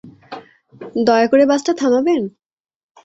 দয়া 1.05 1.27
করে 1.27 1.43
বাসটা 1.45 1.73
থামাবেন? 1.73 2.21